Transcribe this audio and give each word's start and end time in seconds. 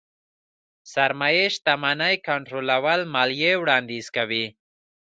سرمايې 0.93 1.45
شتمنۍ 1.55 2.15
کنټرول 2.27 2.67
ماليې 3.13 3.53
وړانديز 3.61 4.05
کوي. 4.15 4.45